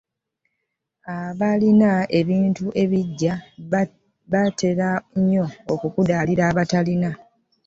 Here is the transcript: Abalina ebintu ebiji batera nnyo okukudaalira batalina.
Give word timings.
Abalina 1.17 1.91
ebintu 2.19 2.65
ebiji 2.83 3.29
batera 4.31 4.89
nnyo 5.17 5.45
okukudaalira 5.73 6.45
batalina. 6.57 7.11